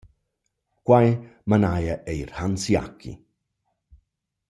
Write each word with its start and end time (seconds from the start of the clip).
Quai 0.89 1.09
manaja 1.53 1.95
eir 2.15 2.33
Hans 2.39 2.65
Jaggi. 2.73 3.13